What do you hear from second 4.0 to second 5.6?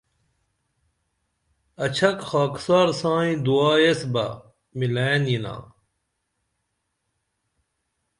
بہ مِلئین یینا